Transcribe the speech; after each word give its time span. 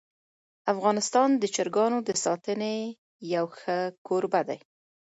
افغانستان 0.73 1.29
د 1.37 1.43
چرګانو 1.55 1.97
د 2.07 2.09
ساتنې 2.23 2.75
یو 3.33 3.45
ښه 3.59 3.77
کوربه 4.07 4.41
دی. 4.49 4.59